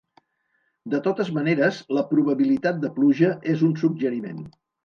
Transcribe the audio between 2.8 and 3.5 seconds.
de pluja